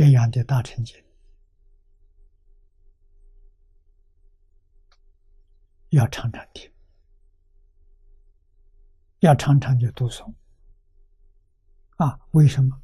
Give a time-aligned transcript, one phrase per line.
[0.00, 0.96] 这样的大成就，
[5.90, 6.72] 要常常听，
[9.18, 10.32] 要常常去读诵。
[11.98, 12.80] 啊，为什么？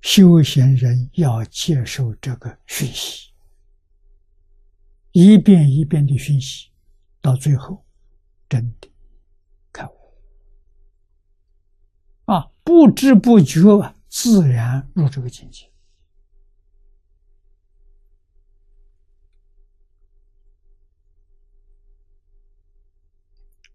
[0.00, 3.34] 修行人要接受这个讯息，
[5.12, 6.70] 一遍一遍的讯息，
[7.20, 7.84] 到最后，
[8.48, 8.90] 真的
[12.68, 15.72] 不知不觉，自然入这个境界。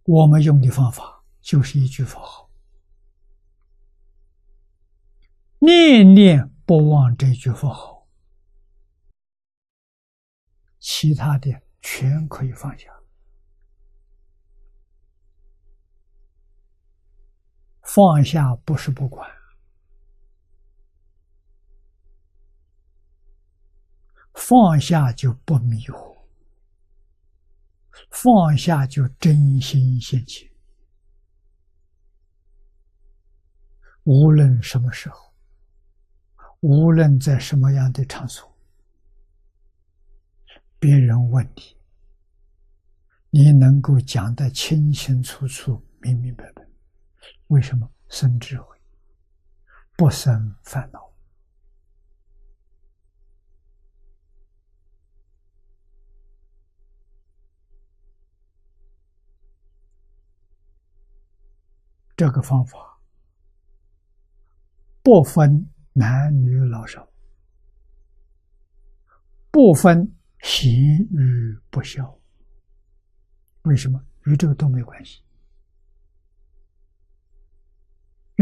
[0.04, 2.52] 我们用的方法就是一句佛号，
[5.58, 8.08] 念念不忘这句佛号，
[10.78, 12.93] 其他的全可以放下。
[17.94, 19.30] 放下不是不管，
[24.34, 26.18] 放下就不迷惑。
[28.10, 30.50] 放下就真心现前，
[34.06, 35.32] 无论什么时候，
[36.62, 38.52] 无论在什么样的场所，
[40.80, 41.78] 别人问你，
[43.30, 46.63] 你能够讲得清清楚楚、明明白白。
[47.48, 48.78] 为什么生智慧，
[49.96, 51.12] 不生烦恼？
[62.16, 63.00] 这个方法
[65.02, 67.12] 不分男女老少，
[69.52, 70.70] 不分喜
[71.12, 72.18] 与不孝。
[73.64, 74.02] 为什么？
[74.26, 75.22] 与这个都没关系。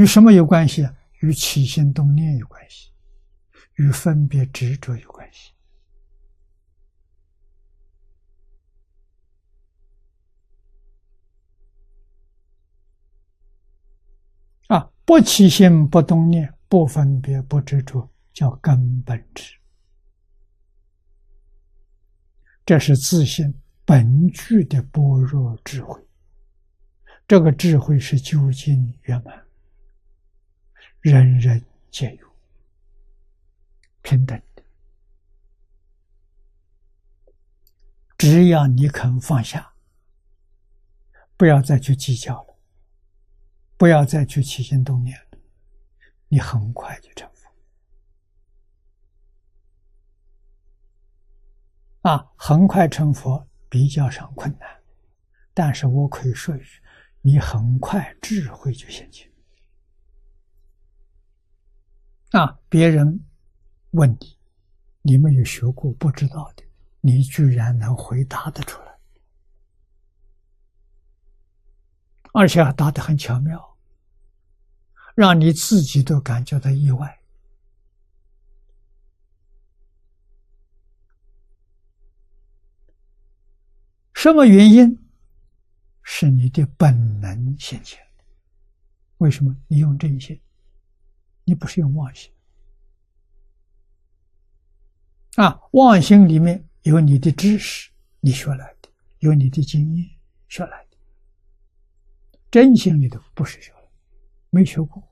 [0.02, 0.90] 与什么有关系？
[1.20, 2.90] 与起心动念有关系，
[3.76, 5.54] 与分别执着有关系。
[14.70, 19.56] 啊，不起心，不动念，不分别，不执着，叫根本智。
[22.66, 23.54] 这是自信
[23.86, 26.04] 本具的般若智慧。
[27.28, 29.46] 这个智慧是究竟圆满，
[31.02, 32.28] 人人皆有，
[34.04, 34.64] 平等的。
[38.18, 39.74] 只要你肯放下，
[41.36, 42.58] 不要再去计较了。
[43.78, 45.40] 不要再去起心动念了，
[46.28, 47.52] 你很快就成佛。
[52.08, 54.84] 啊，很快成佛比较上困难，
[55.52, 56.80] 但是我可以说一句，
[57.22, 59.31] 你很快智慧就现前。
[62.32, 63.26] 啊，别人
[63.92, 64.38] 问你，
[65.02, 66.64] 你没有学过不知道的，
[67.02, 68.98] 你居然能回答得出来，
[72.34, 73.78] 而且还答得很巧妙。
[75.14, 77.20] 让你自己都感觉到意外，
[84.14, 84.98] 什么原因？
[86.02, 88.00] 是你的本能显现。
[89.18, 89.54] 为什么？
[89.68, 90.42] 你用正心，
[91.52, 92.32] 你不是用妄心
[95.36, 95.60] 啊！
[95.74, 97.92] 妄心里面有你的知识，
[98.22, 98.90] 你学来的；
[99.20, 100.10] 有你的经验
[100.48, 100.98] 学来的。
[102.50, 103.92] 真心里头不是学的。
[104.50, 105.04] 没学过，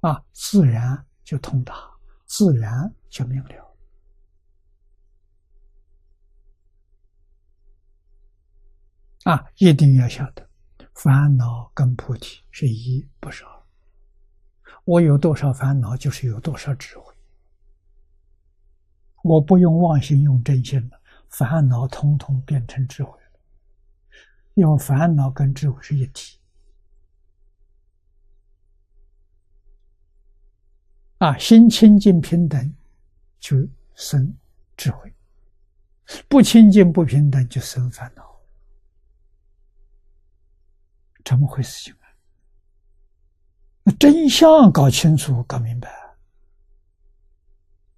[0.00, 1.74] 啊，自然就通达，
[2.26, 3.76] 自然就明了。
[9.22, 10.50] 啊，一定要晓得，
[10.92, 13.63] 烦恼跟菩提是一，不是二。
[14.84, 17.14] 我有多少烦恼，就是有多少智慧。
[19.22, 21.00] 我不用妄心，用真心了，
[21.30, 23.40] 烦恼通通变成智慧了。
[24.52, 26.38] 因为烦恼跟智慧是一体。
[31.18, 32.74] 啊，心清净平等，
[33.40, 33.56] 就
[33.94, 34.36] 生
[34.76, 35.10] 智慧；
[36.28, 38.38] 不清净不平等，就生烦恼。
[41.24, 41.84] 怎么回事？
[41.84, 41.94] 情？
[43.98, 46.03] 真相搞清楚、搞明白。